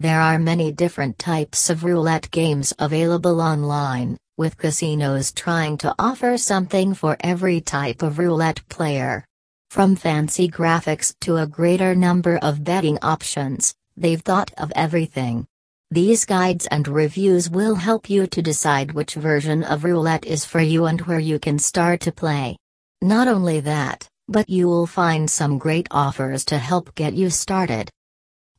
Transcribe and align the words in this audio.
There 0.00 0.22
are 0.22 0.38
many 0.38 0.72
different 0.72 1.18
types 1.18 1.68
of 1.68 1.84
roulette 1.84 2.30
games 2.30 2.72
available 2.78 3.38
online, 3.38 4.16
with 4.38 4.56
casinos 4.56 5.30
trying 5.30 5.76
to 5.76 5.94
offer 5.98 6.38
something 6.38 6.94
for 6.94 7.18
every 7.20 7.60
type 7.60 8.00
of 8.00 8.18
roulette 8.18 8.66
player. 8.70 9.26
From 9.68 9.96
fancy 9.96 10.48
graphics 10.48 11.14
to 11.20 11.36
a 11.36 11.46
greater 11.46 11.94
number 11.94 12.38
of 12.38 12.64
betting 12.64 12.96
options, 13.02 13.74
they've 13.94 14.22
thought 14.22 14.50
of 14.56 14.72
everything. 14.74 15.46
These 15.90 16.24
guides 16.24 16.66
and 16.68 16.88
reviews 16.88 17.50
will 17.50 17.74
help 17.74 18.08
you 18.08 18.26
to 18.28 18.40
decide 18.40 18.92
which 18.92 19.16
version 19.16 19.62
of 19.64 19.84
roulette 19.84 20.24
is 20.24 20.46
for 20.46 20.62
you 20.62 20.86
and 20.86 21.02
where 21.02 21.20
you 21.20 21.38
can 21.38 21.58
start 21.58 22.00
to 22.00 22.10
play. 22.12 22.56
Not 23.02 23.28
only 23.28 23.60
that, 23.60 24.08
but 24.28 24.48
you 24.48 24.66
will 24.66 24.86
find 24.86 25.28
some 25.28 25.58
great 25.58 25.88
offers 25.90 26.46
to 26.46 26.56
help 26.56 26.94
get 26.94 27.12
you 27.12 27.28
started. 27.28 27.90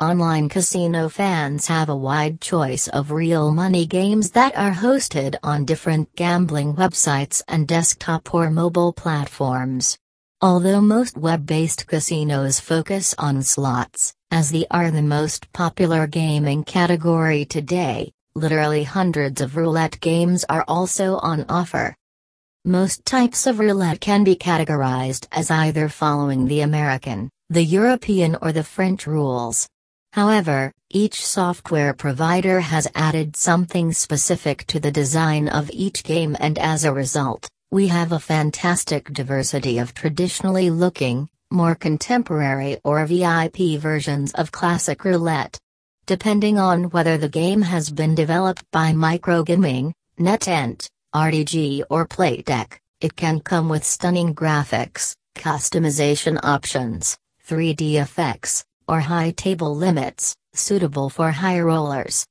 Online 0.00 0.48
casino 0.48 1.08
fans 1.08 1.68
have 1.68 1.88
a 1.88 1.94
wide 1.94 2.40
choice 2.40 2.88
of 2.88 3.12
real 3.12 3.52
money 3.52 3.86
games 3.86 4.32
that 4.32 4.56
are 4.56 4.72
hosted 4.72 5.36
on 5.44 5.64
different 5.64 6.12
gambling 6.16 6.74
websites 6.74 7.42
and 7.46 7.68
desktop 7.68 8.34
or 8.34 8.50
mobile 8.50 8.92
platforms. 8.92 9.96
Although 10.40 10.80
most 10.80 11.16
web 11.16 11.46
based 11.46 11.86
casinos 11.86 12.58
focus 12.58 13.14
on 13.18 13.40
slots, 13.44 14.12
as 14.32 14.50
they 14.50 14.66
are 14.68 14.90
the 14.90 15.00
most 15.00 15.52
popular 15.52 16.08
gaming 16.08 16.64
category 16.64 17.44
today, 17.44 18.10
literally 18.34 18.82
hundreds 18.82 19.40
of 19.40 19.56
roulette 19.56 20.00
games 20.00 20.44
are 20.48 20.64
also 20.66 21.18
on 21.18 21.44
offer. 21.48 21.94
Most 22.64 23.04
types 23.06 23.46
of 23.46 23.60
roulette 23.60 24.00
can 24.00 24.24
be 24.24 24.34
categorized 24.34 25.28
as 25.30 25.52
either 25.52 25.88
following 25.88 26.48
the 26.48 26.62
American, 26.62 27.30
the 27.48 27.62
European, 27.62 28.36
or 28.42 28.50
the 28.50 28.64
French 28.64 29.06
rules. 29.06 29.68
However, 30.14 30.70
each 30.90 31.26
software 31.26 31.92
provider 31.92 32.60
has 32.60 32.86
added 32.94 33.34
something 33.34 33.92
specific 33.92 34.64
to 34.68 34.78
the 34.78 34.92
design 34.92 35.48
of 35.48 35.68
each 35.72 36.04
game, 36.04 36.36
and 36.38 36.56
as 36.56 36.84
a 36.84 36.92
result, 36.92 37.48
we 37.72 37.88
have 37.88 38.12
a 38.12 38.20
fantastic 38.20 39.12
diversity 39.12 39.78
of 39.78 39.92
traditionally 39.92 40.70
looking, 40.70 41.28
more 41.50 41.74
contemporary 41.74 42.78
or 42.84 43.04
VIP 43.06 43.76
versions 43.80 44.30
of 44.34 44.52
classic 44.52 45.04
roulette. 45.04 45.58
Depending 46.06 46.58
on 46.58 46.90
whether 46.90 47.18
the 47.18 47.28
game 47.28 47.62
has 47.62 47.90
been 47.90 48.14
developed 48.14 48.62
by 48.70 48.92
Microgaming, 48.92 49.90
NetEnt, 50.20 50.86
RTG, 51.12 51.82
or 51.90 52.06
Playtech, 52.06 52.78
it 53.00 53.16
can 53.16 53.40
come 53.40 53.68
with 53.68 53.82
stunning 53.82 54.32
graphics, 54.32 55.16
customization 55.34 56.38
options, 56.44 57.18
3D 57.48 57.94
effects, 58.00 58.64
or 58.88 59.00
high 59.00 59.30
table 59.32 59.74
limits, 59.74 60.34
suitable 60.52 61.08
for 61.10 61.30
high 61.30 61.60
rollers. 61.60 62.26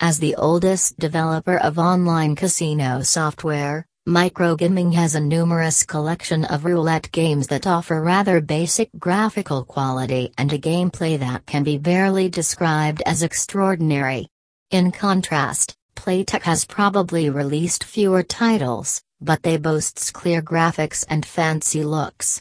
As 0.00 0.18
the 0.18 0.36
oldest 0.36 0.98
developer 0.98 1.58
of 1.58 1.78
online 1.78 2.36
casino 2.36 3.02
software, 3.02 3.84
Microgaming 4.08 4.94
has 4.94 5.14
a 5.14 5.20
numerous 5.20 5.84
collection 5.84 6.46
of 6.46 6.64
roulette 6.64 7.12
games 7.12 7.46
that 7.48 7.66
offer 7.66 8.00
rather 8.00 8.40
basic 8.40 8.88
graphical 8.98 9.64
quality 9.64 10.32
and 10.38 10.50
a 10.50 10.58
gameplay 10.58 11.18
that 11.18 11.44
can 11.44 11.62
be 11.62 11.76
barely 11.76 12.30
described 12.30 13.02
as 13.04 13.22
extraordinary. 13.22 14.26
In 14.70 14.92
contrast, 14.92 15.74
Playtech 15.94 16.42
has 16.42 16.64
probably 16.64 17.28
released 17.28 17.84
fewer 17.84 18.22
titles, 18.22 19.02
but 19.20 19.42
they 19.42 19.58
boasts 19.58 20.10
clear 20.10 20.40
graphics 20.40 21.04
and 21.10 21.26
fancy 21.26 21.84
looks. 21.84 22.40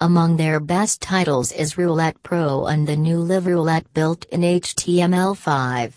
Among 0.00 0.36
their 0.36 0.60
best 0.60 1.00
titles 1.02 1.50
is 1.50 1.76
Roulette 1.76 2.22
Pro 2.22 2.66
and 2.66 2.86
the 2.86 2.94
new 2.94 3.18
Live 3.18 3.46
Roulette 3.46 3.92
built 3.94 4.26
in 4.26 4.42
HTML5. 4.42 5.92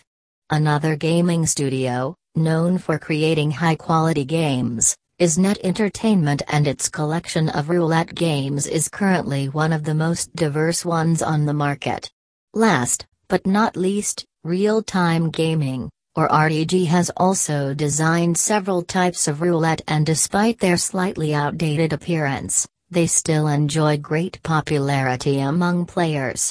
Another 0.49 0.95
gaming 0.95 1.45
studio, 1.45 2.15
known 2.33 2.79
for 2.79 2.97
creating 2.97 3.51
high 3.51 3.75
quality 3.75 4.25
games, 4.25 4.97
is 5.19 5.37
Net 5.37 5.59
Entertainment 5.63 6.41
and 6.47 6.67
its 6.67 6.89
collection 6.89 7.49
of 7.49 7.69
roulette 7.69 8.15
games 8.15 8.65
is 8.65 8.89
currently 8.89 9.49
one 9.49 9.71
of 9.71 9.83
the 9.83 9.93
most 9.93 10.35
diverse 10.35 10.83
ones 10.83 11.21
on 11.21 11.45
the 11.45 11.53
market. 11.53 12.09
Last, 12.55 13.05
but 13.27 13.45
not 13.45 13.77
least, 13.77 14.25
Real 14.43 14.81
Time 14.81 15.29
Gaming, 15.29 15.91
or 16.15 16.27
RTG 16.27 16.87
has 16.87 17.11
also 17.17 17.75
designed 17.75 18.35
several 18.35 18.81
types 18.81 19.27
of 19.27 19.41
roulette 19.41 19.83
and 19.87 20.07
despite 20.07 20.57
their 20.57 20.77
slightly 20.77 21.35
outdated 21.35 21.93
appearance, 21.93 22.67
they 22.91 23.07
still 23.07 23.47
enjoy 23.47 23.97
great 23.97 24.43
popularity 24.43 25.39
among 25.39 25.85
players. 25.85 26.41